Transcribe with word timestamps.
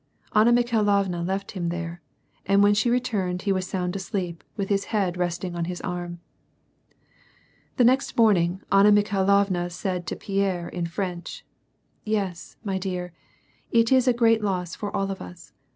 Anna 0.33 0.51
Mikhai 0.51 0.79
lovna 0.83 1.21
left 1.21 1.51
him 1.51 1.69
there, 1.69 2.01
and 2.47 2.63
when 2.63 2.73
she 2.73 2.89
returned 2.89 3.43
he 3.43 3.51
was 3.51 3.67
sound 3.67 3.95
asleep, 3.95 4.43
with 4.57 4.67
his 4.69 4.85
head 4.85 5.15
resting 5.15 5.55
on 5.55 5.65
his 5.65 5.79
arm. 5.81 6.19
The 7.77 7.83
next 7.83 8.17
morning, 8.17 8.63
Anna 8.71 8.91
Mikhailovna 8.91 9.69
said 9.69 10.07
to 10.07 10.15
Pierre 10.15 10.67
in 10.69 10.87
French, 10.87 11.45
—"Yes, 12.17 12.57
my 12.63 12.79
dear, 12.79 13.13
it 13.69 13.91
is 13.91 14.07
a 14.07 14.11
great 14.13 14.41
loss 14.43 14.73
for 14.73 14.89
all 14.95 15.11
of 15.11 15.21
us. 15.21 15.53